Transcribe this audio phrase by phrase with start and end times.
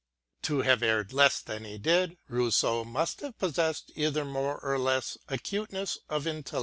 [0.41, 5.15] To have erred less than he did, Rousseau must have possessed either more or less
[5.29, 6.59] acutencss of intel 6 l LBOTOSH V.